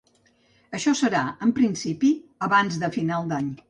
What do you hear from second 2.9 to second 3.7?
final d’any.